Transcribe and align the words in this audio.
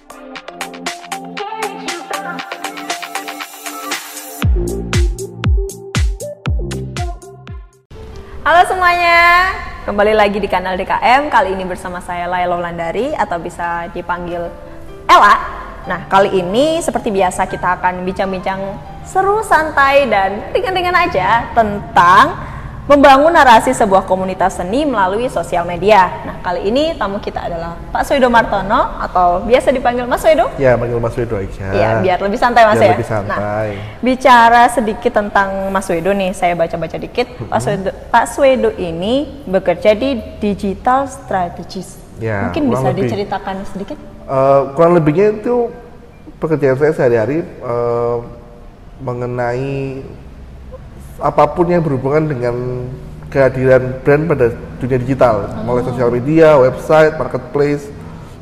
Halo 0.00 0.16
semuanya, 8.64 9.52
kembali 9.84 10.16
lagi 10.16 10.40
di 10.40 10.48
kanal 10.48 10.80
DKM. 10.80 11.28
Kali 11.28 11.52
ini 11.52 11.68
bersama 11.68 12.00
saya 12.00 12.24
Laila 12.24 12.56
Landari 12.56 13.12
atau 13.12 13.36
bisa 13.36 13.92
dipanggil 13.92 14.48
Ella. 15.04 15.36
Nah, 15.84 16.08
kali 16.08 16.40
ini 16.40 16.80
seperti 16.80 17.12
biasa 17.12 17.44
kita 17.44 17.76
akan 17.76 18.00
bincang-bincang 18.08 18.60
seru, 19.04 19.44
santai, 19.44 20.08
dan 20.08 20.48
ringan-ringan 20.56 20.96
aja 20.96 21.52
tentang 21.52 22.49
membangun 22.88 23.30
narasi 23.30 23.70
sebuah 23.70 24.08
komunitas 24.08 24.56
seni 24.58 24.88
melalui 24.88 25.28
sosial 25.28 25.62
media. 25.62 26.24
Nah, 26.24 26.36
kali 26.40 26.72
ini 26.72 26.96
tamu 26.96 27.20
kita 27.20 27.46
adalah 27.46 27.76
Pak 27.92 28.02
Swedo 28.02 28.32
Martono 28.32 28.98
atau 28.98 29.44
biasa 29.44 29.70
dipanggil 29.70 30.08
Mas 30.08 30.24
Swedo. 30.24 30.48
Ya, 30.56 30.74
panggil 30.74 30.98
Mas 30.98 31.14
Wedo 31.14 31.36
aja. 31.38 31.66
Iya, 31.70 31.88
biar 32.02 32.18
lebih 32.18 32.38
santai 32.40 32.64
Mas 32.66 32.80
Biar 32.80 32.88
ya. 32.88 32.92
lebih 32.96 33.08
santai. 33.08 33.36
Nah, 33.38 33.98
bicara 34.00 34.62
sedikit 34.72 35.12
tentang 35.12 35.70
Mas 35.70 35.86
Swedo 35.86 36.10
nih, 36.10 36.30
saya 36.32 36.56
baca-baca 36.58 36.96
dikit. 36.96 37.26
Pak 37.46 37.60
Swedo, 37.60 37.90
Pak 38.10 38.24
Swedo 38.26 38.70
ini 38.74 39.44
bekerja 39.46 39.94
di 39.94 40.18
digital 40.42 41.06
strategist. 41.06 42.00
Ya, 42.18 42.48
Mungkin 42.50 42.68
bisa 42.68 42.90
lebih. 42.90 43.06
diceritakan 43.06 43.56
sedikit? 43.70 43.96
Eh, 44.26 44.62
kurang 44.74 44.92
lebihnya 44.94 45.40
itu 45.40 45.70
pekerjaan 46.36 46.76
saya 46.76 46.92
sehari-hari 46.92 47.42
eh, 47.44 48.16
mengenai 49.00 50.04
apa 51.20 51.44
pun 51.48 51.66
yang 51.66 51.80
berhubungan 51.80 52.26
dengan 52.26 52.56
kehadiran 53.28 54.02
brand 54.02 54.24
pada 54.26 54.46
dunia 54.76 54.98
digital, 54.98 55.46
mulai 55.62 55.84
sosial 55.84 56.10
media, 56.10 56.56
website, 56.56 57.14
marketplace, 57.14 57.86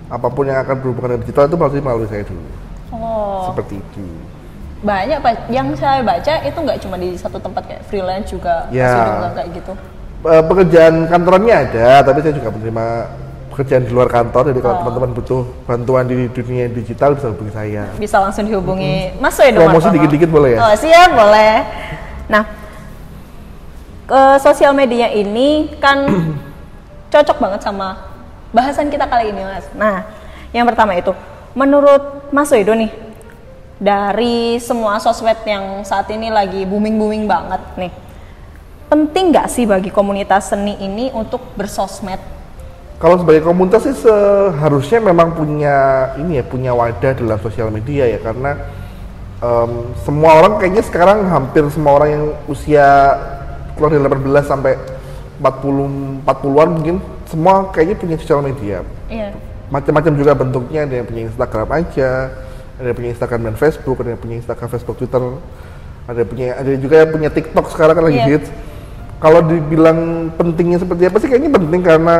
apa 0.08 0.26
pun 0.26 0.48
yang 0.48 0.58
akan 0.58 0.76
berhubungan 0.80 1.08
dengan 1.12 1.22
digital 1.22 1.44
itu 1.44 1.56
pasti 1.56 1.78
melalui 1.78 2.08
saya 2.08 2.24
dulu. 2.24 2.46
Oh, 2.88 3.52
Seperti 3.52 3.76
itu. 3.76 4.04
banyak 4.78 5.18
Pak. 5.18 5.50
Yang 5.50 5.76
saya 5.76 6.00
baca 6.00 6.34
itu 6.40 6.54
nggak 6.56 6.78
cuma 6.80 6.96
di 6.96 7.18
satu 7.18 7.36
tempat 7.36 7.66
kayak 7.66 7.82
freelance 7.84 8.30
juga, 8.30 8.70
Ya. 8.70 8.86
Mas 8.86 8.94
Swedo 8.94 9.12
nggak 9.18 9.34
kayak 9.34 9.48
gitu. 9.52 9.72
Pekerjaan 10.18 10.94
kantornya 11.06 11.54
ada, 11.62 11.88
tapi 12.02 12.18
saya 12.22 12.34
juga 12.34 12.48
menerima 12.50 12.86
pekerjaan 13.50 13.82
di 13.84 13.92
luar 13.92 14.08
kantor. 14.08 14.42
Jadi 14.50 14.60
kalau 14.62 14.74
Oh. 14.74 14.80
teman-teman 14.82 15.10
butuh 15.12 15.42
bantuan 15.62 16.04
di 16.06 16.26
dunia 16.28 16.66
digital 16.66 17.12
bisa 17.12 17.26
hubungi 17.28 17.52
saya. 17.52 17.90
Bisa 17.94 18.16
langsung 18.18 18.46
dihubungi 18.46 19.18
Mas 19.18 19.34
Swedo 19.34 19.60
Promosi 19.60 19.90
dikit-dikit 19.92 20.30
boleh 20.30 20.50
ya? 20.54 20.58
Oh, 20.62 20.74
siap, 20.74 21.10
boleh. 21.12 21.54
Nah, 22.28 22.42
ke 24.08 24.22
sosial 24.40 24.72
media 24.72 25.12
ini 25.12 25.76
kan 25.76 26.08
cocok 27.12 27.36
banget 27.36 27.60
sama 27.60 28.08
bahasan 28.56 28.88
kita 28.88 29.04
kali 29.04 29.28
ini, 29.28 29.44
Mas. 29.44 29.68
Nah, 29.76 30.08
yang 30.56 30.64
pertama 30.64 30.96
itu, 30.96 31.12
menurut 31.52 32.32
Mas 32.32 32.48
Wedo 32.48 32.72
nih, 32.72 32.88
dari 33.76 34.56
semua 34.64 34.96
sosmed 34.98 35.36
yang 35.44 35.84
saat 35.84 36.08
ini 36.08 36.32
lagi 36.32 36.64
booming-booming 36.64 37.28
banget 37.28 37.62
nih, 37.76 37.92
penting 38.88 39.36
nggak 39.36 39.48
sih 39.52 39.68
bagi 39.68 39.92
komunitas 39.92 40.56
seni 40.56 40.80
ini 40.80 41.12
untuk 41.12 41.44
bersosmed? 41.52 42.18
Kalau 42.98 43.14
sebagai 43.14 43.46
komunitas 43.46 43.86
sih 43.86 43.94
seharusnya 43.94 44.98
memang 44.98 45.36
punya 45.36 46.10
ini 46.18 46.42
ya 46.42 46.44
punya 46.48 46.74
wadah 46.74 47.14
dalam 47.14 47.38
sosial 47.38 47.70
media 47.70 48.10
ya 48.10 48.18
karena 48.18 48.58
em, 49.38 49.94
semua 50.02 50.42
orang 50.42 50.58
kayaknya 50.58 50.82
sekarang 50.82 51.22
hampir 51.30 51.62
semua 51.70 51.94
orang 51.94 52.10
yang 52.10 52.26
usia 52.50 53.14
kurang 53.78 53.94
dari 53.94 54.02
18 54.02 54.42
sampai 54.42 54.74
40 55.38 56.26
40-an 56.26 56.68
mungkin 56.74 56.96
semua 57.30 57.70
kayaknya 57.70 57.96
punya 57.96 58.16
sosial 58.18 58.42
media. 58.42 58.82
Iya. 59.06 59.30
Macam-macam 59.70 60.12
juga 60.18 60.32
bentuknya 60.34 60.88
ada 60.88 60.94
yang 60.98 61.06
punya 61.06 61.22
Instagram 61.30 61.68
aja, 61.70 62.10
ada 62.80 62.86
yang 62.90 62.96
punya 62.98 63.10
Instagram 63.14 63.40
dan 63.46 63.54
Facebook, 63.54 63.96
ada 64.02 64.10
yang 64.16 64.20
punya 64.20 64.36
Instagram, 64.42 64.68
Facebook, 64.72 64.96
Twitter, 64.98 65.22
ada 66.08 66.18
yang 66.18 66.28
punya 66.28 66.46
ada 66.58 66.70
juga 66.74 66.96
yang 67.04 67.10
punya 67.14 67.30
TikTok 67.30 67.66
sekarang 67.70 67.94
kan 68.00 68.04
lagi 68.10 68.18
Iya. 68.18 68.26
hits. 68.34 68.48
Kalau 69.18 69.40
dibilang 69.42 70.30
pentingnya 70.34 70.78
seperti 70.82 71.02
apa 71.06 71.16
sih 71.22 71.28
kayaknya 71.30 71.50
penting 71.54 71.82
karena 71.82 72.16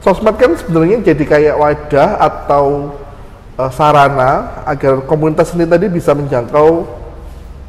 sosmed 0.00 0.36
kan 0.36 0.52
sebenarnya 0.56 1.00
jadi 1.00 1.24
kayak 1.24 1.54
wadah 1.60 2.10
atau 2.20 2.92
eh, 3.56 3.70
sarana 3.72 4.64
agar 4.64 5.00
komunitas 5.04 5.52
seni 5.52 5.64
tadi 5.68 5.88
bisa 5.92 6.12
menjangkau 6.16 6.88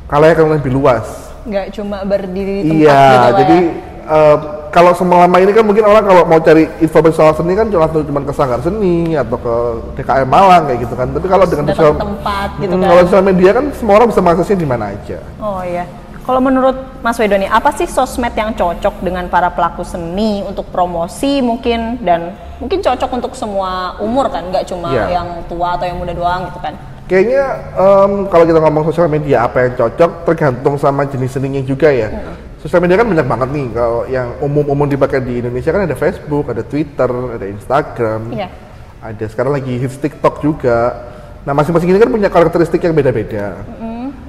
kalayak 0.08 0.40
yang 0.40 0.52
lebih 0.56 0.72
luas. 0.72 1.27
Nggak 1.47 1.66
cuma 1.74 1.97
berdiri 2.03 2.56
di 2.59 2.69
tempat 2.69 2.81
Iya, 2.84 3.02
gitu 3.08 3.31
jadi 3.40 3.58
ya? 3.58 3.72
eh, 4.08 4.38
kalau 4.68 4.91
selama 4.91 5.38
ini 5.40 5.52
kan 5.52 5.63
mungkin 5.63 5.84
orang 5.84 6.03
kalau 6.03 6.22
mau 6.24 6.38
cari 6.38 6.68
informasi 6.78 7.16
soal 7.16 7.34
seni 7.34 7.56
kan 7.56 7.66
cuma 7.66 7.88
cuma 7.88 8.19
ke 8.22 8.34
Sanggar 8.35 8.59
Seni 8.59 9.16
atau 9.16 9.40
ke 9.40 9.56
DKM 9.96 10.28
Malang 10.28 10.68
kayak 10.68 10.80
gitu 10.84 10.94
kan. 10.94 11.07
Tapi 11.09 11.25
kalau 11.25 11.46
dengan 11.47 11.66
sosial 11.72 11.96
tempat 11.96 12.50
gitu 12.59 12.75
Hmm, 12.75 12.84
kan. 12.84 12.90
kalau 12.91 13.02
sosial 13.07 13.24
media 13.24 13.52
kan 13.52 13.66
semua 13.74 13.94
orang 13.96 14.07
bisa 14.12 14.22
mengaksesnya 14.22 14.57
di 14.59 14.68
mana 14.68 14.86
aja. 14.91 15.19
Oh 15.40 15.63
iya. 15.63 15.88
Kalau 16.28 16.44
menurut 16.44 16.76
Mas 17.00 17.16
Wedo 17.16 17.40
nih, 17.40 17.48
apa 17.48 17.72
sih 17.72 17.88
sosmed 17.88 18.36
yang 18.36 18.52
cocok 18.52 19.00
dengan 19.00 19.32
para 19.32 19.48
pelaku 19.48 19.88
seni 19.88 20.44
untuk 20.44 20.68
promosi 20.76 21.40
mungkin 21.40 22.04
dan 22.04 22.36
mungkin 22.60 22.84
cocok 22.84 23.16
untuk 23.16 23.32
semua 23.32 23.96
umur 24.04 24.28
kan, 24.28 24.44
nggak 24.52 24.68
cuma 24.68 24.92
Iya. 24.92 25.24
yang 25.24 25.28
tua 25.48 25.80
atau 25.80 25.88
yang 25.88 25.96
muda 25.96 26.12
doang 26.12 26.52
gitu 26.52 26.60
kan? 26.60 26.76
Kayaknya 27.08 27.44
em, 27.80 28.12
kalau 28.28 28.44
kita 28.44 28.60
ngomong 28.60 28.84
sosial 28.92 29.08
media 29.08 29.48
apa 29.48 29.72
yang 29.72 29.74
cocok 29.80 30.28
tergantung 30.28 30.76
sama 30.76 31.08
jenis 31.08 31.32
seninya 31.32 31.64
juga 31.64 31.88
ya. 31.96 32.12
Sosial 32.60 32.84
media 32.84 33.00
kan 33.00 33.08
banyak 33.08 33.24
banget 33.24 33.50
nih. 33.56 33.68
Kalau 33.72 34.02
yang 34.12 34.28
umum-umum 34.44 34.84
dipakai 34.84 35.24
di 35.24 35.40
Indonesia 35.40 35.72
kan 35.72 35.88
ada 35.88 35.96
Facebook, 35.96 36.52
ada 36.52 36.68
Twitter, 36.68 37.08
ada 37.08 37.46
Instagram. 37.48 38.36
Iya. 38.36 38.52
Ada 39.00 39.32
sekarang 39.32 39.56
lagi 39.56 39.80
hits 39.80 39.96
TikTok 40.04 40.44
juga. 40.44 41.08
Nah 41.48 41.56
masing-masing 41.56 41.96
ini 41.96 42.04
kan 42.04 42.12
punya 42.12 42.28
karakteristik 42.28 42.84
yang 42.84 42.92
beda-beda. 42.92 43.56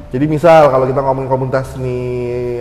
Jadi 0.09 0.25
misal 0.25 0.73
kalau 0.73 0.89
kita 0.89 1.05
ngomongin 1.05 1.29
komunitas 1.29 1.69
seni 1.77 2.01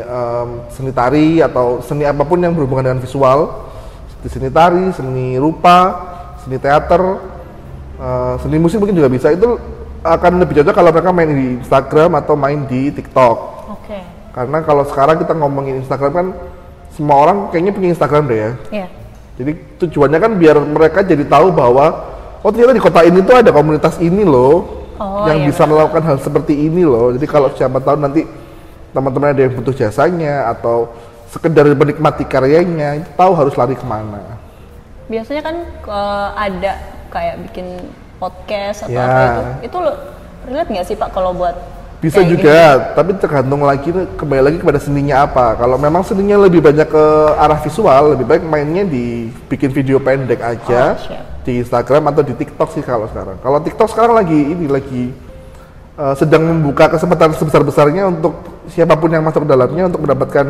em, 0.04 0.50
seni 0.68 0.92
tari 0.92 1.40
atau 1.40 1.80
seni 1.80 2.04
apa 2.04 2.28
pun 2.28 2.44
yang 2.44 2.52
berhubungan 2.52 2.92
dengan 2.92 3.00
visual, 3.00 3.72
seperti 4.12 4.28
seni 4.36 4.50
tari, 4.52 4.92
seni 4.92 5.40
rupa, 5.40 5.80
seni 6.44 6.60
teater, 6.60 7.00
eh, 8.04 8.36
seni 8.44 8.60
musik 8.60 8.84
mungkin 8.84 9.00
juga 9.00 9.08
bisa. 9.08 9.32
Itu 9.32 9.56
akan 10.04 10.44
lebih 10.44 10.60
cocok 10.60 10.76
kalau 10.76 10.92
mereka 10.92 11.12
main 11.16 11.30
di 11.32 11.48
Instagram 11.64 12.12
atau 12.20 12.36
main 12.36 12.60
di 12.68 12.92
TikTok. 12.92 13.38
Oke. 13.80 14.00
Karena 14.36 14.58
kalau 14.68 14.84
sekarang 14.84 15.16
kita 15.24 15.32
ngomongin 15.32 15.80
Instagram 15.80 16.12
kan 16.12 16.28
semua 16.92 17.16
orang 17.24 17.38
kayaknya 17.56 17.72
punya 17.72 17.90
Instagram 17.96 18.24
deh 18.28 18.40
ya. 18.40 18.52
Iya. 18.84 18.88
Jadi 19.38 19.52
tujuannya 19.80 20.20
kan 20.20 20.32
biar 20.36 20.58
mereka 20.60 21.00
jadi 21.06 21.24
tahu 21.24 21.56
bahwa 21.56 22.12
oh 22.44 22.50
ternyata 22.52 22.76
di 22.76 22.84
kota 22.84 23.02
ini 23.08 23.24
tuh 23.24 23.40
ada 23.40 23.56
komunitas 23.56 24.02
ini 24.04 24.28
loh 24.28 24.77
Oh, 24.98 25.30
yang 25.30 25.46
iya, 25.46 25.48
bisa 25.54 25.64
melakukan 25.64 26.04
hal 26.04 26.18
seperti 26.18 26.54
ini 26.58 26.82
loh. 26.82 27.14
Jadi 27.14 27.26
kalau 27.30 27.54
siapa 27.54 27.78
tahu 27.78 27.98
nanti 28.02 28.26
teman-teman 28.92 29.30
ada 29.34 29.42
yang 29.46 29.54
butuh 29.54 29.74
jasanya 29.74 30.50
atau 30.50 30.90
sekedar 31.30 31.68
menikmati 31.70 32.24
karyanya 32.26 33.04
itu 33.04 33.10
tahu 33.14 33.32
harus 33.38 33.54
lari 33.54 33.78
ke 33.78 33.86
mana. 33.86 34.42
Biasanya 35.06 35.42
kan 35.46 35.56
eh, 35.70 36.28
ada 36.34 36.72
kayak 37.14 37.36
bikin 37.50 37.68
podcast 38.18 38.90
atau 38.90 38.98
Ya. 38.98 39.06
apa 39.06 39.22
itu, 39.22 39.44
itu 39.70 39.78
lo 39.78 39.92
relate 40.50 40.70
nggak 40.74 40.86
sih 40.88 40.96
Pak 40.98 41.10
kalau 41.14 41.32
buat 41.38 41.56
Bisa 41.98 42.22
kayak 42.22 42.30
juga, 42.30 42.58
tapi 42.94 43.18
tergantung 43.18 43.66
lagi 43.66 43.90
kembali 43.90 44.42
lagi 44.46 44.58
kepada 44.62 44.78
seninya 44.78 45.26
apa. 45.26 45.58
Kalau 45.58 45.82
memang 45.82 46.06
seninya 46.06 46.38
lebih 46.46 46.62
banyak 46.62 46.86
ke 46.86 47.06
arah 47.34 47.58
visual, 47.58 48.14
lebih 48.14 48.26
baik 48.30 48.44
mainnya 48.46 48.86
di 48.86 49.34
bikin 49.50 49.74
video 49.74 49.98
pendek 49.98 50.38
aja 50.38 50.94
Oh. 50.94 51.26
Di 51.48 51.64
Instagram 51.64 52.12
atau 52.12 52.22
di 52.22 52.36
TikTok 52.36 52.76
sih 52.76 52.84
kalau 52.84 53.08
sekarang. 53.08 53.40
Kalau 53.40 53.64
TikTok 53.64 53.88
sekarang 53.88 54.20
lagi 54.20 54.36
ini 54.36 54.68
lagi 54.68 55.16
eh, 55.96 56.14
sedang 56.20 56.44
membuka 56.44 56.92
kesempatan 56.92 57.32
sebesar-besarnya 57.34 58.04
untuk 58.12 58.36
siapa 58.68 59.00
pun 59.00 59.08
yang 59.08 59.24
masuk 59.24 59.48
ke 59.48 59.50
dalamnya 59.50 59.88
untuk 59.88 60.04
mendapatkan 60.04 60.46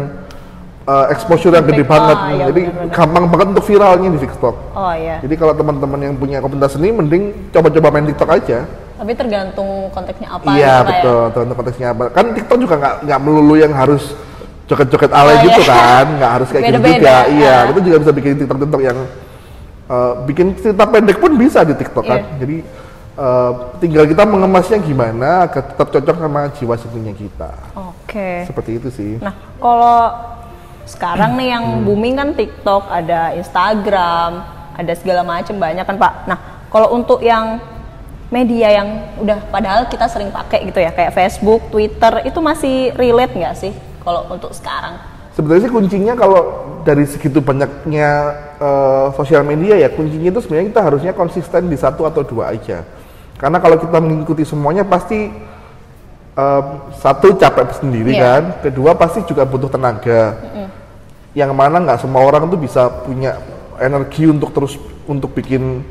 eh, 0.89 1.05
exposure 1.13 1.53
yang 1.53 1.69
gede 1.69 1.85
banget. 1.85 2.17
Ah, 2.17 2.33
iya, 2.33 2.45
Jadi 2.49 2.61
benar-benar. 2.65 2.95
gampang 2.97 3.25
banget 3.29 3.47
untuk 3.53 3.65
viralnya 3.69 4.09
di 4.09 4.19
TikTok. 4.19 4.55
gitu? 4.57 4.73
Oh 4.73 4.93
iya. 4.97 5.15
Jadi 5.21 5.35
kalau 5.37 5.53
teman-teman 5.53 5.99
yang 6.01 6.13
punya 6.17 6.41
komunitas 6.41 6.73
seni 6.73 6.89
mending 6.89 7.23
coba-coba 7.53 7.87
main 7.93 8.09
TikTok 8.09 8.29
aja. 8.33 8.59
Tapi 8.97 9.13
tergantung 9.13 9.93
konteksnya 9.93 10.33
apa 10.33 10.49
Iya 10.49 10.57
gitu, 10.57 10.65
ya? 10.65 10.77
betul, 10.89 11.21
tergantung 11.29 11.57
konteksnya 11.61 11.87
apa. 11.93 12.03
Kan 12.09 12.25
TikTok 12.33 12.57
juga 12.57 12.75
nggak 12.81 12.95
nggak 13.05 13.19
melulu 13.21 13.53
yang 13.53 13.69
harus 13.69 14.17
joget-joget 14.65 15.13
alay 15.13 15.37
Oh, 15.37 15.45
gitu 15.45 15.61
iya. 15.61 15.69
kan, 15.69 16.05
nggak 16.17 16.31
harus 16.41 16.47
kayak 16.49 16.63
gitu 16.65 16.73
Beda-beda, 16.81 16.97
juga. 16.97 17.15
Iya, 17.29 17.53
ah. 17.53 17.61
kita 17.69 17.79
juga 17.85 17.97
bisa 18.01 18.11
bikin 18.17 18.31
TikTok-TikTok 18.41 18.81
yang 18.81 18.97
eh, 19.87 20.13
bikin 20.27 20.53
cerita 20.59 20.83
pendek 20.87 21.17
pun 21.17 21.33
bisa 21.35 21.63
di 21.63 21.73
TikTok 21.73 22.05
kan. 22.05 22.21
Iya. 22.21 22.35
Jadi 22.43 22.57
eh, 23.17 23.51
tinggal 23.81 24.05
kita 24.05 24.23
mengemasnya 24.27 24.77
gimana 24.83 25.47
agar 25.47 25.63
tetap 25.73 25.87
cocok 25.89 26.15
sama 26.19 26.41
jiwa 26.55 26.75
seninya 26.77 27.13
kita. 27.15 27.51
Oke. 27.73 28.45
Seperti 28.45 28.71
itu 28.77 28.89
sih. 28.93 29.11
Nah, 29.19 29.33
kalau 29.57 30.13
sekarang 30.87 31.35
nih 31.35 31.51
yang 31.51 31.65
booming 31.83 32.15
kan 32.15 32.29
TikTok, 32.31 32.87
ada 32.87 33.35
Instagram, 33.35 34.31
ada 34.77 34.93
segala 34.95 35.21
macam 35.25 35.55
banyak 35.57 35.83
kan 35.83 35.97
Pak. 35.99 36.13
Nah, 36.29 36.37
kalau 36.71 36.95
untuk 36.95 37.19
yang 37.19 37.59
media 38.27 38.83
yang 38.83 38.87
udah 39.23 39.39
padahal 39.51 39.87
kita 39.87 40.07
sering 40.11 40.31
pakai 40.31 40.67
gitu 40.67 40.79
ya, 40.79 40.91
kayak 40.91 41.15
Facebook, 41.15 41.71
Twitter, 41.71 42.27
itu 42.27 42.39
masih 42.43 42.91
relate 42.95 43.33
nggak 43.35 43.55
sih 43.55 43.73
kalau 44.03 44.27
untuk 44.31 44.55
sekarang? 44.55 45.16
Sebenarnya 45.37 45.69
sih 45.69 45.71
kuncinya 45.71 46.13
kalau 46.17 46.41
dari 46.81 47.05
segitu 47.05 47.37
banyaknya 47.39 48.09
eh, 48.57 49.07
sosial 49.13 49.45
media 49.45 49.77
ya 49.77 49.93
kuncinya 49.93 50.33
itu 50.33 50.41
sebenarnya 50.41 50.73
kita 50.73 50.81
harusnya 50.81 51.11
konsisten 51.13 51.69
di 51.69 51.77
satu 51.77 52.09
atau 52.09 52.25
dua 52.25 52.57
aja. 52.57 52.81
Karena 53.37 53.61
kalau 53.61 53.77
kita 53.77 54.01
mengikuti 54.01 54.41
semuanya 54.41 54.81
pasti 54.81 55.29
em, 56.33 56.65
satu 56.97 57.37
capek 57.37 57.69
sendiri 57.77 58.17
Iya. 58.17 58.21
kan, 58.25 58.43
kedua 58.65 58.97
pasti 58.97 59.21
juga 59.29 59.45
butuh 59.45 59.69
tenaga. 59.69 60.41
Yang 61.37 61.53
mana 61.53 61.85
nggak 61.85 62.01
semua 62.01 62.25
orang 62.25 62.49
tuh 62.49 62.57
bisa 62.57 62.89
punya 63.05 63.37
energi 63.77 64.25
untuk 64.25 64.49
terus 64.49 64.73
untuk 65.05 65.37
bikin 65.37 65.85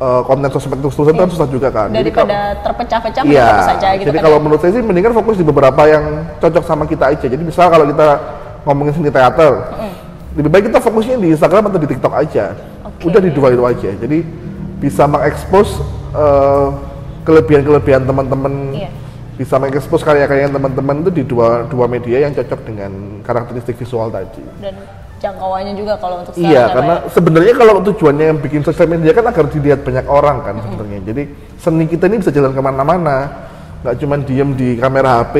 eh, 0.00 0.22
konten 0.24 0.48
sosmed 0.48 0.80
terus 0.80 0.96
terusan 0.96 1.12
kan 1.14 1.28
susah 1.28 1.44
juga 1.46 1.68
kan. 1.68 1.92
Jadi 1.92 2.08
kalau- 2.08 2.24
Daripada 2.32 2.56
terpecah-pecah 2.64 3.22
Iya. 3.28 3.44
fokus 3.44 3.68
saja 3.68 3.88
gitu 4.00 4.06
Jadi 4.08 4.16
kan. 4.16 4.24
kalau 4.24 4.38
menurut 4.40 4.60
saya 4.64 4.72
sih 4.72 4.82
mendingan 4.82 5.12
fokus 5.12 5.36
di 5.36 5.44
beberapa 5.44 5.82
yang 5.84 6.04
cocok 6.40 6.64
sama 6.64 6.88
kita 6.88 7.12
aja. 7.12 7.26
Jadi 7.28 7.38
misal 7.38 7.68
kalau 7.68 7.84
kita 7.84 8.08
ngomongin 8.62 8.92
seni 8.94 9.10
teater, 9.10 9.52
lebih 10.38 10.50
baik 10.50 10.64
kita 10.72 10.78
fokusnya 10.80 11.16
di 11.20 11.28
Instagram 11.34 11.68
atau 11.68 11.78
di 11.80 11.88
TikTok 11.90 12.14
aja. 12.14 12.56
Oke. 12.86 13.10
Udah 13.10 13.20
di 13.20 13.30
dua 13.34 13.48
itu 13.52 13.62
aja. 13.66 13.90
Jadi 13.94 14.18
bisa 14.80 15.04
mengekspos 15.06 15.68
eh, 16.14 16.68
kelebihan-kelebihan 17.22 18.02
teman-teman. 18.06 18.52
Iya. 18.74 18.90
Bisa 19.32 19.56
mengekspos 19.56 20.04
karya-karya 20.04 20.52
teman-teman 20.52 21.02
itu 21.02 21.10
di 21.10 21.24
dua 21.24 21.66
dua 21.66 21.88
media 21.88 22.22
yang 22.28 22.32
cocok 22.36 22.60
dengan 22.68 22.92
karakteristik 23.24 23.80
visual 23.80 24.12
tadi. 24.12 24.44
dan 24.60 24.76
jangkauannya 25.22 25.74
juga 25.78 25.94
kalau 26.02 26.20
untuk 26.20 26.34
sekarang 26.34 26.50
Iya, 26.50 26.62
ya, 26.66 26.74
karena 26.74 26.94
ya? 26.98 27.08
sebenarnya 27.14 27.54
kalau 27.54 27.74
tujuannya 27.86 28.24
yang 28.34 28.38
bikin 28.42 28.60
sosial 28.66 28.90
media 28.90 29.14
kan 29.14 29.24
agar 29.30 29.46
dilihat 29.46 29.80
banyak 29.86 30.06
orang 30.10 30.36
kan 30.42 30.54
sebenarnya. 30.66 30.98
Jadi 31.06 31.22
seni 31.62 31.84
kita 31.86 32.10
ini 32.10 32.16
bisa 32.18 32.34
jalan 32.34 32.50
ke 32.50 32.60
mana-mana, 32.60 33.16
nggak 33.82 33.94
cuma 33.98 34.14
diem 34.16 34.50
di 34.54 34.68
kamera 34.78 35.20
HP 35.20 35.34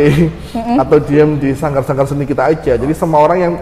atau 0.76 0.98
diem 0.98 1.38
di 1.38 1.54
sanggar-sanggar 1.54 2.04
seni 2.04 2.26
kita 2.26 2.50
aja. 2.50 2.74
Jadi 2.74 2.90
semua 2.92 3.22
orang 3.22 3.38
yang 3.38 3.54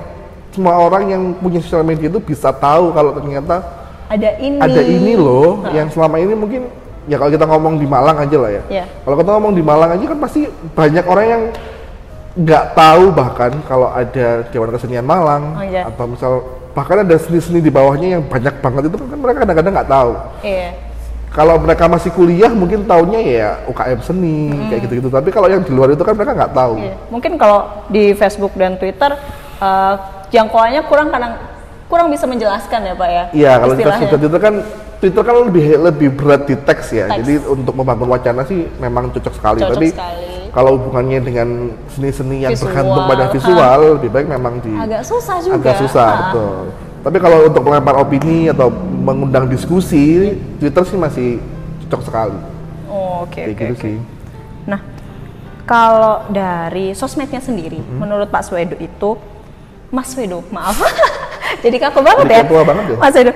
semua 0.50 0.74
orang 0.76 1.04
yang 1.06 1.22
punya 1.36 1.60
sosial 1.60 1.84
media 1.84 2.08
itu 2.08 2.18
bisa 2.18 2.50
tahu 2.50 2.90
kalau 2.90 3.14
ternyata 3.14 3.60
ada 4.10 4.34
ini 4.40 4.58
ada 4.58 4.80
ini 4.82 5.14
loh 5.14 5.62
yang 5.70 5.86
selama 5.86 6.18
ini 6.18 6.34
mungkin 6.34 6.66
ya 7.06 7.14
kalau 7.14 7.30
kita 7.30 7.46
ngomong 7.46 7.78
di 7.78 7.86
Malang 7.86 8.18
aja 8.18 8.36
lah 8.40 8.50
ya. 8.50 8.62
Iya. 8.66 8.84
Kalau 9.04 9.16
kita 9.20 9.30
ngomong 9.36 9.52
di 9.54 9.62
Malang 9.62 9.90
aja 9.94 10.04
kan 10.04 10.18
pasti 10.18 10.40
banyak 10.74 11.04
orang 11.06 11.26
yang 11.28 11.42
nggak 12.40 12.64
tahu 12.74 13.04
bahkan 13.10 13.50
kalau 13.66 13.90
ada 13.90 14.46
Dewan 14.48 14.70
Kesenian 14.70 15.04
Malang 15.04 15.58
Oh, 15.58 15.66
iya. 15.66 15.86
atau 15.90 16.06
misal 16.06 16.32
bahkan 16.70 17.02
ada 17.02 17.18
seni-seni 17.18 17.58
di 17.58 17.68
bawahnya 17.68 18.16
yang 18.16 18.22
banyak 18.22 18.54
banget 18.62 18.82
itu 18.86 18.96
kan 18.96 19.18
mereka 19.18 19.38
kadang-kadang 19.42 19.72
nggak 19.74 19.90
tahu. 19.90 20.10
iya 20.46 20.70
Kalau 21.30 21.54
mereka 21.56 21.86
masih 21.86 22.10
kuliah 22.10 22.50
mungkin 22.50 22.82
taunya 22.84 23.20
ya 23.22 23.48
UKM 23.64 23.98
seni 24.00 24.50
kayak 24.66 24.80
gitu-gitu. 24.84 25.08
Tapi 25.08 25.30
kalau 25.30 25.46
yang 25.46 25.62
di 25.62 25.70
luar 25.70 25.88
itu 25.88 26.02
kan 26.02 26.12
mereka 26.12 26.34
nggak 26.34 26.52
tahu. 26.52 26.74
Iya. 26.76 26.94
Mungkin 27.06 27.32
kalau 27.36 27.58
di 27.86 28.10
Facebook 28.12 28.50
dan 28.54 28.74
Twitter 28.74 29.14
eh, 29.56 29.94
jangkauannya 30.28 30.82
kurang 30.84 31.08
kadang 31.08 31.38
kurang 31.86 32.10
bisa 32.10 32.26
menjelaskan 32.26 32.80
ya 32.82 32.94
Pak 32.94 33.08
ya. 33.08 33.24
Iya, 33.30 33.52
kalau 33.56 33.74
kita 33.74 33.82
istilahnya. 33.88 34.10
sudah 34.10 34.18
itu 34.26 34.38
kan 34.38 34.54
Twitter 35.00 35.22
kan 35.22 35.34
lebih 35.40 35.64
lebih 35.80 36.08
berat 36.12 36.42
di 36.44 36.54
teks 36.56 36.86
ya. 36.90 37.06
Teks. 37.06 37.18
Jadi 37.18 37.34
untuk 37.46 37.74
membangun 37.74 38.08
wacana 38.10 38.42
sih 38.42 38.66
memang 38.76 39.10
cocok 39.10 39.32
sekali. 39.32 39.58
Cocok 39.60 39.74
Tapi 39.74 39.86
sekali. 39.88 40.26
kalau 40.50 40.70
hubungannya 40.76 41.18
dengan 41.20 41.48
seni-seni 41.88 42.42
yang 42.42 42.52
Visual, 42.52 42.66
bergantung 42.68 43.04
pada 43.06 43.24
ha. 43.24 43.30
visual, 43.30 43.80
lebih 43.96 44.10
baik 44.10 44.26
memang 44.28 44.54
di 44.58 44.70
agak 44.72 45.02
susah 45.02 45.36
juga. 45.38 45.54
agak 45.56 45.74
susah, 45.78 46.06
Ah. 46.06 46.18
betul. 46.26 46.54
Tapi 47.00 47.16
kalau 47.16 47.38
untuk 47.48 47.62
melempar 47.64 47.94
opini 47.96 48.50
atau 48.50 48.68
mengundang 49.00 49.48
diskusi, 49.48 50.36
Twitter 50.56 50.84
sih 50.84 50.94
masih 50.94 51.28
cocok 51.86 52.00
sekali. 52.04 52.38
Oh, 52.86 53.24
oke 53.24 53.32
Kayak 53.32 53.48
oke. 53.48 53.56
gitu 53.56 53.72
oke. 53.72 53.82
sih. 53.82 53.96
Nah, 54.66 54.80
kalau 55.64 56.26
dari 56.28 56.92
sosmednya 56.92 57.40
sendiri, 57.40 57.78
Hmm. 57.78 57.98
menurut 57.98 58.28
Pak 58.28 58.42
Swedo 58.42 58.76
itu, 58.76 59.16
Mas 59.88 60.10
Swedo, 60.10 60.42
maaf, 60.50 60.78
jadi 61.64 61.76
kaku 61.80 61.98
banget 62.00 62.24
Jadi 62.24 62.34
ya, 62.34 62.42
ketua 62.44 62.62
banget 62.62 62.84
ya? 62.86 62.96
Mas 62.96 63.12
Swedo. 63.12 63.32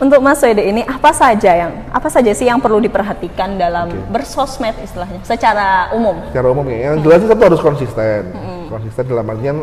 Untuk 0.00 0.20
Mas 0.24 0.40
Swedo 0.40 0.62
ini 0.64 0.80
apa 0.80 1.12
saja 1.12 1.52
yang 1.52 1.72
apa 1.92 2.08
saja 2.08 2.32
sih 2.32 2.48
yang 2.48 2.56
perlu 2.56 2.80
diperhatikan 2.80 3.60
dalam 3.60 3.92
Oke. 3.92 4.00
bersosmed 4.08 4.72
istilahnya, 4.80 5.20
secara 5.22 5.92
umum? 5.92 6.16
Secara 6.32 6.48
umum 6.48 6.64
ya, 6.66 6.88
yang 6.88 7.04
jelas 7.04 7.20
sih 7.20 7.28
satu 7.28 7.42
harus 7.44 7.60
konsisten. 7.60 8.20
Konsisten 8.66 9.04
dalam 9.06 9.28
artian 9.28 9.56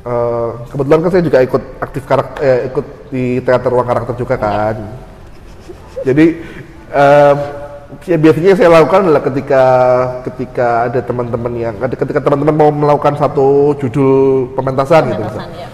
eh, 0.00 0.50
kebetulan 0.66 0.98
kan 0.98 1.10
saya 1.12 1.22
juga 1.22 1.38
ikut 1.42 1.62
aktif 1.78 2.02
karakter, 2.06 2.38
eh, 2.40 2.60
ikut 2.70 2.86
di 3.08 3.40
teater 3.40 3.68
ruang 3.72 3.88
karakter 3.88 4.14
juga 4.16 4.36
kan. 4.36 4.76
Jadi 6.04 6.26
eh, 6.92 7.34
ya 8.04 8.16
biasanya 8.20 8.48
yang 8.54 8.58
saya 8.60 8.70
lakukan 8.70 9.00
adalah 9.08 9.22
ketika 9.24 9.62
ketika 10.28 10.68
ada 10.92 11.00
teman-teman 11.02 11.52
yang 11.56 11.74
ada 11.80 11.94
ketika 11.96 12.20
teman-teman 12.20 12.54
mau 12.54 12.70
melakukan 12.70 13.16
satu 13.16 13.74
judul 13.80 14.52
pementasan, 14.54 15.12
gitu. 15.12 15.24
Pementasan 15.24 15.50
ya. 15.56 15.68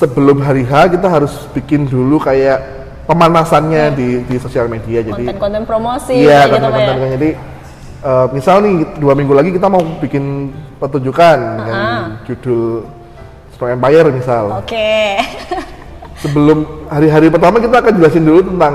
Sebelum 0.00 0.40
hari 0.40 0.64
H 0.64 0.96
kita 0.96 1.08
harus 1.12 1.32
bikin 1.52 1.84
dulu 1.84 2.16
kayak 2.16 2.60
pemanasannya 3.04 3.92
di 3.96 4.08
di 4.24 4.36
sosial 4.40 4.68
media. 4.68 5.04
Jadi 5.04 5.28
Konten-konten 5.28 5.64
promosi 5.68 6.14
Iya, 6.24 6.46
gitu 6.46 6.56
Pak 6.56 6.56
ya. 6.56 6.62
konten-konten 6.70 7.10
jadi 7.20 7.30
eh, 8.04 8.26
misal 8.32 8.56
nih 8.64 8.74
dua 8.96 9.12
minggu 9.16 9.34
lagi 9.36 9.50
kita 9.52 9.66
mau 9.68 9.82
bikin 10.00 10.54
pertunjukan 10.80 11.38
dengan 11.60 11.88
judul 12.24 12.86
Strong 13.52 13.76
Empire 13.76 14.08
misal. 14.14 14.44
Oke. 14.64 15.20
Sebelum 16.20 16.58
hari-hari 16.92 17.32
pertama 17.32 17.56
kita 17.58 17.80
akan 17.80 17.92
jelasin 17.96 18.24
dulu 18.28 18.40
tentang 18.44 18.74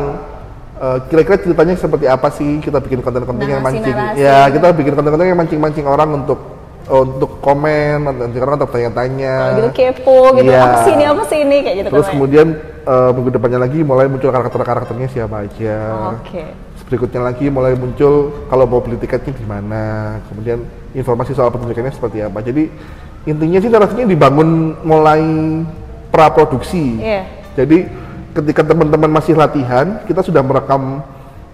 eh, 0.82 0.98
kira-kira 1.08 1.38
ceritanya 1.38 1.74
seperti 1.78 2.06
apa 2.10 2.28
sih 2.34 2.58
kita 2.58 2.82
bikin 2.82 3.06
konten-konten 3.06 3.46
yang 3.46 3.62
mancing. 3.62 3.86
Narasi-narasi. 3.86 4.18
Ya 4.22 4.50
kita 4.50 4.68
bikin 4.74 4.94
konten-konten 4.98 5.28
yang 5.30 5.40
mancing-mancing 5.40 5.86
orang 5.86 6.10
untuk 6.26 6.40
untuk 6.86 7.42
komen, 7.42 8.06
nanti 8.06 8.38
orang 8.38 8.62
atau 8.62 8.70
tanya-tanya. 8.70 9.58
Gitu 9.58 9.70
kepo 9.74 10.38
gitu, 10.38 10.54
Iya. 10.54 10.62
apa 10.70 10.78
sih 10.86 10.92
ini, 10.94 11.06
apa 11.10 11.24
sih 11.26 11.38
ini 11.42 11.58
kayak 11.66 11.76
gitu 11.82 11.88
Terus 11.90 12.06
kan, 12.06 12.10
ya. 12.10 12.14
kemudian 12.14 12.48
eh, 12.86 13.10
minggu 13.18 13.30
depannya 13.34 13.60
lagi 13.66 13.80
mulai 13.82 14.06
muncul 14.06 14.30
karakter-karakternya 14.30 15.08
siapa 15.10 15.36
aja. 15.50 15.78
Oke. 16.14 16.46
Berikutnya 16.86 17.22
lagi 17.26 17.50
mulai 17.50 17.74
muncul 17.74 18.46
kalau 18.46 18.70
mau 18.70 18.78
beli 18.86 19.02
tiketnya 19.02 19.34
di 19.34 19.42
mana, 19.42 20.18
kemudian 20.30 20.62
informasi 20.94 21.34
soal 21.34 21.50
pertunjukannya 21.50 21.90
seperti 21.90 22.22
apa. 22.22 22.46
Jadi 22.46 22.70
intinya 23.26 23.58
sih 23.58 23.70
narasinya 23.74 24.06
dibangun 24.06 24.78
mulai 24.86 25.26
praproduksi. 26.16 27.04
Iya. 27.04 27.22
Jadi 27.60 27.92
ketika 28.32 28.64
teman-teman 28.64 29.12
masih 29.12 29.36
latihan, 29.36 30.00
kita 30.08 30.24
sudah 30.24 30.40
merekam 30.40 31.04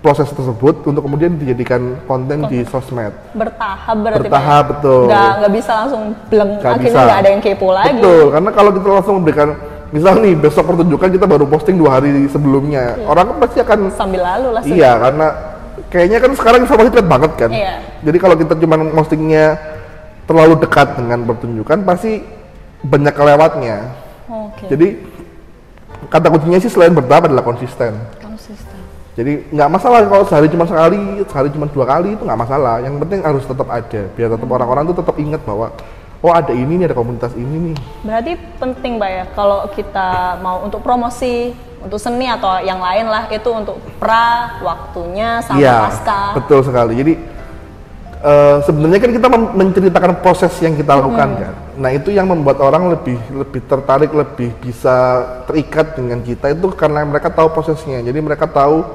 proses 0.02 0.30
tersebut 0.34 0.82
untuk 0.82 1.06
kemudian 1.06 1.38
dijadikan 1.38 1.98
konten 2.10 2.50
di 2.50 2.66
sosmed. 2.66 3.14
Bertahap 3.38 3.98
berarti 4.02 4.26
Bertahap, 4.26 4.64
ya? 4.66 4.70
betul. 4.74 5.02
Nggak, 5.06 5.32
nggak 5.38 5.54
bisa 5.54 5.72
langsung 5.78 6.02
bleng, 6.30 6.52
Nggak 6.58 6.74
akhirnya 6.74 6.90
bisa. 6.90 7.02
nggak 7.06 7.20
ada 7.22 7.30
yang 7.30 7.42
kepo 7.42 7.68
lagi. 7.70 7.90
Betul, 8.02 8.24
karena 8.34 8.50
kalau 8.50 8.70
kita 8.74 8.88
langsung 8.90 9.16
memberikan, 9.22 9.50
misal 9.94 10.14
nih 10.18 10.34
besok 10.34 10.64
pertunjukan 10.74 11.10
kita 11.14 11.26
baru 11.30 11.46
posting 11.46 11.76
dua 11.78 11.90
hari 12.02 12.10
sebelumnya, 12.34 12.98
orang 13.06 13.26
kan 13.30 13.38
pasti 13.46 13.58
akan 13.62 13.80
Sambil 13.94 14.22
lalu 14.26 14.48
lah. 14.58 14.62
Iya, 14.66 14.92
karena 14.98 15.28
kayaknya 15.94 16.18
kan 16.18 16.32
sekarang 16.34 16.60
informasi 16.66 16.90
cepat 16.98 17.08
banget 17.08 17.32
kan. 17.38 17.50
Iya. 17.54 17.74
Jadi 18.02 18.18
kalau 18.18 18.36
kita 18.42 18.54
cuma 18.58 18.76
postingnya 18.98 19.46
terlalu 20.26 20.54
dekat 20.66 20.98
dengan 20.98 21.20
pertunjukan, 21.30 21.78
pasti 21.86 22.26
banyak 22.82 23.14
kelewatnya. 23.14 23.78
Oke. 24.52 24.66
Jadi 24.68 24.88
kata 26.08 26.28
kuncinya 26.28 26.60
sih 26.60 26.72
selain 26.72 26.92
bertahap 26.92 27.30
adalah 27.30 27.46
konsisten. 27.46 27.96
Konsisten. 28.20 28.80
Jadi 29.12 29.44
nggak 29.52 29.70
masalah 29.70 30.08
kalau 30.08 30.24
sehari 30.24 30.48
cuma 30.48 30.64
sekali, 30.64 31.20
sehari 31.28 31.50
cuma 31.52 31.68
dua 31.68 31.84
kali 31.84 32.16
itu 32.16 32.24
nggak 32.24 32.40
masalah. 32.40 32.80
Yang 32.80 32.96
penting 33.04 33.20
harus 33.22 33.44
tetap 33.44 33.68
ada, 33.68 34.02
biar 34.16 34.30
tetap 34.32 34.50
orang-orang 34.50 34.84
tuh 34.88 34.98
tetap 35.04 35.16
ingat 35.20 35.42
bahwa 35.44 35.68
oh 36.22 36.32
ada 36.32 36.54
ini 36.56 36.80
nih, 36.80 36.86
ada 36.88 36.96
komunitas 36.96 37.36
ini 37.36 37.72
nih. 37.72 37.76
Berarti 38.08 38.32
penting 38.56 38.96
Pak 38.96 39.10
ya 39.12 39.24
kalau 39.36 39.68
kita 39.76 40.40
mau 40.40 40.64
untuk 40.64 40.80
promosi 40.80 41.52
untuk 41.82 41.98
seni 41.98 42.30
atau 42.30 42.62
yang 42.62 42.78
lain 42.78 43.10
lah 43.10 43.26
itu 43.28 43.50
untuk 43.52 43.82
pra 43.98 44.62
waktunya 44.62 45.42
sama 45.44 45.60
Iya, 45.60 45.78
pasca. 45.92 46.20
betul 46.38 46.60
sekali. 46.64 46.94
Jadi 46.96 47.14
eh, 48.22 48.58
sebenarnya 48.64 49.00
kan 49.02 49.12
kita 49.12 49.28
menceritakan 49.34 50.12
proses 50.24 50.54
yang 50.62 50.78
kita 50.78 50.94
lakukan 50.98 51.30
kan. 51.36 51.54
Nah 51.82 51.90
itu 51.90 52.14
yang 52.14 52.30
membuat 52.30 52.62
orang 52.62 52.94
lebih 52.94 53.18
lebih 53.34 53.66
tertarik, 53.66 54.14
lebih 54.14 54.54
bisa 54.62 55.26
terikat 55.50 55.98
dengan 55.98 56.22
kita 56.22 56.54
itu 56.54 56.70
karena 56.78 57.02
mereka 57.02 57.34
tahu 57.34 57.50
prosesnya. 57.50 58.06
Jadi 58.06 58.22
mereka 58.22 58.46
tahu 58.46 58.86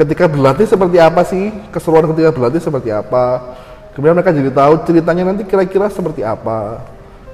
ketika 0.00 0.24
berlatih 0.24 0.64
seperti 0.64 0.96
apa 0.96 1.20
sih, 1.28 1.52
keseruan 1.68 2.08
ketika 2.08 2.32
berlatih 2.32 2.64
seperti 2.64 2.88
apa. 2.88 3.56
Kemudian 3.92 4.16
mereka 4.16 4.32
jadi 4.32 4.48
tahu 4.48 4.72
ceritanya 4.88 5.22
nanti 5.28 5.44
kira-kira 5.44 5.92
seperti 5.92 6.24
apa. 6.24 6.80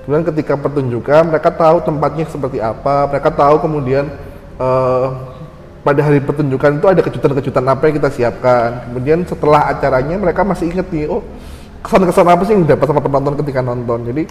Kemudian 0.02 0.26
ketika 0.34 0.58
pertunjukan 0.58 1.30
mereka 1.30 1.54
tahu 1.54 1.78
tempatnya 1.86 2.26
seperti 2.26 2.58
apa, 2.58 3.06
mereka 3.06 3.30
tahu 3.30 3.62
kemudian 3.62 4.10
eh, 4.58 5.06
pada 5.86 6.00
hari 6.02 6.18
pertunjukan 6.18 6.82
itu 6.82 6.86
ada 6.90 7.00
kejutan-kejutan 7.06 7.64
apa 7.70 7.82
yang 7.86 7.94
kita 8.02 8.10
siapkan. 8.10 8.90
Kemudian 8.90 9.22
setelah 9.30 9.70
acaranya 9.70 10.18
mereka 10.18 10.42
masih 10.42 10.74
ingat 10.74 10.90
nih, 10.90 11.06
oh 11.06 11.22
kesan-kesan 11.86 12.26
apa 12.26 12.42
sih 12.46 12.54
yang 12.58 12.66
dapat 12.66 12.86
sama 12.86 12.98
penonton 12.98 13.34
ketika 13.42 13.62
nonton. 13.62 13.98
Jadi 14.10 14.22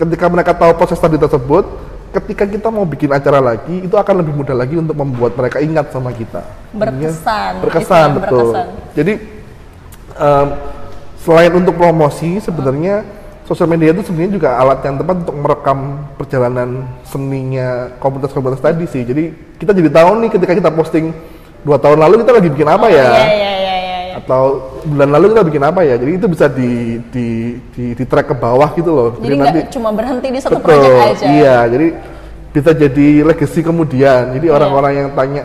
ketika 0.00 0.26
mereka 0.32 0.56
tahu 0.56 0.72
proses 0.80 0.96
tadi 0.96 1.20
tersebut, 1.20 1.68
ketika 2.16 2.48
kita 2.48 2.72
mau 2.72 2.88
bikin 2.88 3.12
acara 3.12 3.38
lagi, 3.38 3.84
itu 3.84 3.92
akan 3.92 4.24
lebih 4.24 4.32
mudah 4.32 4.56
lagi 4.56 4.80
untuk 4.80 4.96
membuat 4.96 5.36
mereka 5.36 5.60
ingat 5.60 5.92
sama 5.92 6.08
kita. 6.16 6.40
Berkesan, 6.72 7.60
Berkesan, 7.60 8.08
istilah 8.08 8.08
betul. 8.16 8.48
berkesan. 8.48 8.66
Jadi 8.96 9.12
em, 10.16 10.48
selain 11.20 11.52
untuk 11.52 11.76
promosi, 11.76 12.40
sebenarnya 12.40 13.04
sosial 13.44 13.68
media 13.68 13.92
itu 13.92 14.06
sebenarnya 14.06 14.32
juga 14.40 14.48
alat 14.56 14.80
yang 14.86 14.96
tepat 14.96 15.16
untuk 15.26 15.36
merekam 15.36 15.78
perjalanan 16.16 16.86
seninya 17.04 17.92
komunitas-komunitas 18.00 18.62
tadi 18.64 18.84
sih. 18.88 19.02
Jadi 19.04 19.24
kita 19.60 19.76
jadi 19.76 19.90
tahu 19.92 20.10
nih 20.24 20.30
ketika 20.32 20.52
kita 20.56 20.70
posting 20.72 21.12
dua 21.60 21.76
tahun 21.76 22.00
lalu 22.00 22.24
kita 22.24 22.32
lagi 22.40 22.48
bikin 22.48 22.68
apa 22.70 22.86
ya. 22.88 23.04
Iya 23.04 23.04
iya 23.04 23.10
iya 23.12 23.26
iya. 23.28 23.50
iya. 23.52 23.59
Atau 24.24 24.74
bulan 24.86 25.08
lalu 25.12 25.24
kita 25.32 25.42
bikin 25.46 25.62
apa 25.64 25.80
ya? 25.82 25.94
Jadi 25.96 26.12
itu 26.16 26.26
bisa 26.26 26.46
di 26.46 27.00
di 27.12 27.26
di, 27.72 27.84
di 27.94 28.04
track 28.04 28.32
ke 28.32 28.36
bawah 28.36 28.70
gitu 28.76 28.90
loh. 28.90 29.08
Jadi 29.18 29.34
nggak 29.36 29.72
cuma 29.74 29.90
berhenti 29.92 30.28
di 30.30 30.40
satu 30.40 30.60
betul. 30.60 30.66
proyek 30.66 30.92
aja. 31.14 31.24
iya 31.28 31.56
jadi 31.68 31.86
bisa 32.50 32.70
jadi 32.74 33.08
legacy 33.26 33.60
kemudian. 33.62 34.22
Jadi 34.36 34.46
orang-orang 34.50 34.92
yang 34.94 35.08
tanya 35.14 35.42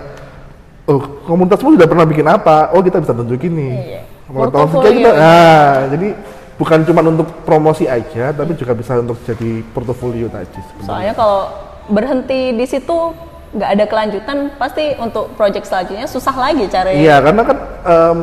oh 0.86 1.01
komunitasmu 1.25 1.75
sudah 1.75 1.88
pernah 1.88 2.05
bikin 2.05 2.27
apa? 2.27 2.74
Oh 2.75 2.82
kita 2.84 3.01
bisa 3.01 3.13
tunjukin 3.15 3.53
nih. 3.53 3.74
Iya. 3.75 4.01
pengetahuan 4.25 4.67
Portofolio. 4.74 4.98
kita 4.98 5.12
nah 5.13 5.74
jadi 5.94 6.08
bukan 6.58 6.79
cuma 6.88 7.01
untuk 7.05 7.27
promosi 7.46 7.86
aja 7.86 8.34
tapi 8.34 8.58
juga 8.58 8.74
bisa 8.74 8.98
untuk 8.98 9.22
jadi 9.22 9.62
portofolio 9.70 10.27
tadi 10.32 10.58
sebenarnya. 10.58 10.88
Soalnya 10.88 11.13
kalau 11.13 11.39
berhenti 11.86 12.58
di 12.58 12.65
situ 12.65 13.13
nggak 13.55 13.70
ada 13.72 13.86
kelanjutan, 13.88 14.38
pasti 14.60 14.84
untuk 15.00 15.32
project 15.39 15.65
selanjutnya 15.65 16.08
susah 16.12 16.36
lagi 16.36 16.67
cari. 16.67 17.00
Iya, 17.00 17.24
karena 17.24 17.41
kan 17.48 17.58
em, 17.88 18.20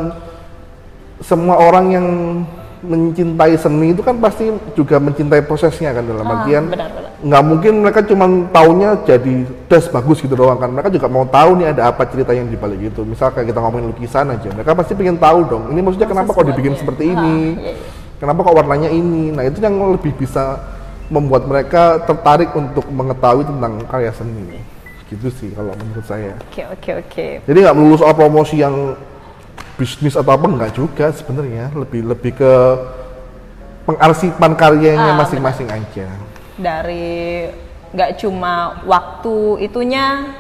semua 1.23 1.57
orang 1.57 1.87
yang 1.89 2.07
mencintai 2.83 3.55
seni 3.55 3.95
itu 3.95 4.03
kan 4.03 4.19
pasti 4.19 4.51
juga 4.75 4.99
mencintai 4.99 5.47
prosesnya 5.47 5.95
kan 5.95 6.03
dalam 6.03 6.27
Ah, 6.27 6.43
artian 6.43 6.67
nggak 7.23 7.43
mungkin 7.47 7.73
mereka 7.79 8.03
cuma 8.03 8.27
taunya 8.51 8.99
jadi 9.07 9.47
das 9.71 9.87
bagus 9.87 10.19
gitu 10.19 10.35
doang 10.35 10.59
kan. 10.59 10.67
Mereka 10.67 10.91
juga 10.91 11.07
mau 11.07 11.23
tahu 11.23 11.63
nih 11.63 11.71
ada 11.71 11.95
apa 11.95 12.03
cerita 12.11 12.35
yang 12.35 12.51
dibalik 12.51 12.91
itu. 12.91 13.07
Misal 13.07 13.31
kayak 13.31 13.55
kita 13.55 13.63
ngomongin 13.63 13.87
lukisan 13.95 14.35
aja 14.35 14.51
mereka 14.51 14.75
pasti 14.75 14.99
pengen 14.99 15.15
tahu 15.15 15.47
dong 15.47 15.71
ini 15.71 15.79
maksudnya 15.79 16.11
kenapa 16.11 16.35
kok 16.35 16.43
dibikin 16.43 16.75
seperti 16.75 17.03
Ah, 17.07 17.13
ini? 17.15 17.35
iya, 17.55 17.71
iya. 17.71 17.75
kenapa 18.19 18.43
kok 18.43 18.55
warnanya 18.59 18.91
ini? 18.91 19.31
Nah 19.31 19.47
itu 19.47 19.63
yang 19.63 19.79
lebih 19.79 20.19
bisa 20.19 20.59
membuat 21.07 21.47
mereka 21.47 22.03
tertarik 22.03 22.51
untuk 22.51 22.91
mengetahui 22.91 23.47
tentang 23.47 23.79
karya 23.87 24.11
seni. 24.11 24.59
Gitu 25.07 25.31
sih 25.31 25.55
kalau 25.55 25.71
menurut 25.79 26.03
saya. 26.03 26.35
Oke 26.51 26.67
oke 26.67 26.91
oke. 26.99 27.27
jadi 27.47 27.59
nggak 27.63 27.77
melulu 27.79 27.95
soal 27.95 28.11
promosi 28.11 28.59
yang 28.59 28.99
bisnis 29.83 30.15
atau 30.15 30.31
apa 30.31 30.47
enggak 30.47 30.79
juga 30.79 31.11
sebenarnya 31.11 31.75
lebih 31.75 32.07
lebih 32.07 32.39
ke 32.39 32.53
pengarsipan 33.83 34.55
karyanya 34.55 35.11
Ah, 35.11 35.19
masing-masing 35.19 35.67
aja. 35.67 36.07
Dari 36.55 37.51
nggak 37.91 38.23
cuma 38.23 38.79
waktu 38.87 39.67
itunya, 39.67 40.31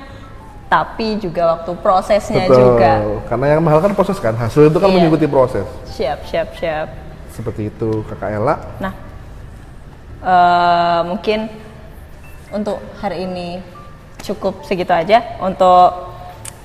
tapi 0.70 1.18
juga 1.18 1.58
waktu 1.58 1.74
prosesnya 1.82 2.46
juga. 2.46 3.02
Karena 3.26 3.58
yang 3.58 3.66
mahal 3.66 3.82
kan 3.82 3.98
proses 3.98 4.22
kan, 4.22 4.38
hasil 4.38 4.70
itu 4.70 4.78
kan 4.78 4.86
Iya. 4.86 4.94
mengikuti 4.94 5.26
proses. 5.26 5.66
Siap 5.90 6.22
siap 6.22 6.54
siap. 6.54 6.86
Seperti 7.34 7.66
itu 7.66 8.06
Kakak 8.06 8.30
Ella. 8.30 8.54
Nah, 8.78 8.94
eh, 10.22 11.00
mungkin 11.02 11.50
untuk 12.54 12.78
hari 13.02 13.26
ini 13.26 13.58
cukup 14.22 14.62
segitu 14.62 14.94
aja. 14.94 15.18
Untuk 15.42 16.11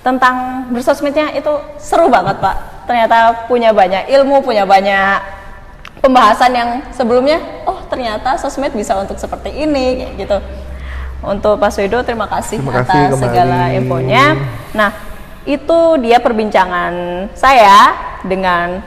tentang 0.07 0.63
bersosmednya 0.71 1.35
itu 1.35 1.51
seru 1.75 2.07
banget 2.07 2.39
pak. 2.39 2.87
Ternyata 2.87 3.43
punya 3.51 3.75
banyak 3.75 4.07
ilmu, 4.07 4.39
punya 4.39 4.63
banyak 4.63 5.19
pembahasan 5.99 6.55
yang 6.55 6.69
sebelumnya. 6.95 7.43
Oh 7.67 7.83
ternyata 7.91 8.39
sosmed 8.39 8.71
bisa 8.71 8.95
untuk 8.95 9.19
seperti 9.19 9.51
ini, 9.51 10.07
kayak 10.07 10.13
gitu. 10.15 10.37
Untuk 11.17 11.57
Pak 11.59 11.73
Swedo 11.73 12.05
terima 12.05 12.29
kasih 12.29 12.61
Terima 12.61 12.85
kasih 12.85 12.93
atas 12.93 13.11
kembali. 13.17 13.25
segala 13.25 13.59
infonya. 13.73 14.25
Nah, 14.71 14.93
itu 15.43 15.79
dia 15.99 16.21
perbincangan 16.21 16.93
saya 17.33 17.97
dengan 18.21 18.79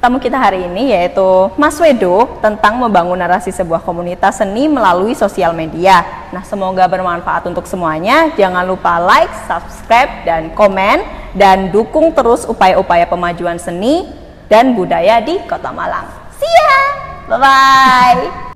tamu 0.00 0.16
kita 0.16 0.40
hari 0.40 0.64
ini 0.64 0.96
yaitu 0.96 1.52
Mas 1.60 1.76
Wedo 1.76 2.40
tentang 2.40 2.80
membangun 2.80 3.20
narasi 3.20 3.52
sebuah 3.52 3.84
komunitas 3.84 4.40
seni 4.40 4.66
melalui 4.66 5.12
sosial 5.12 5.52
media. 5.52 6.02
Nah, 6.32 6.40
semoga 6.42 6.88
bermanfaat 6.88 7.44
untuk 7.46 7.68
semuanya. 7.68 8.32
Jangan 8.34 8.64
lupa 8.64 8.96
like, 8.96 9.30
subscribe, 9.44 10.24
dan 10.24 10.50
komen 10.56 11.04
dan 11.36 11.68
dukung 11.68 12.10
terus 12.16 12.48
upaya-upaya 12.48 13.04
pemajuan 13.06 13.60
seni 13.60 14.08
dan 14.48 14.74
budaya 14.74 15.20
di 15.22 15.38
Kota 15.46 15.70
Malang. 15.70 16.08
See 16.40 16.48
ya. 16.48 16.74
Bye 17.28 17.38
bye. 17.38 18.49